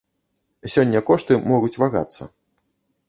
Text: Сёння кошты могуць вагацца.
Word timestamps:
Сёння 0.75 1.03
кошты 1.09 1.37
могуць 1.51 1.77
вагацца. 1.85 2.23